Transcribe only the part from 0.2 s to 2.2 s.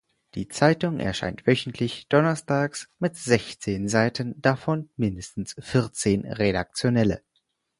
Die Zeitung erscheint wöchentlich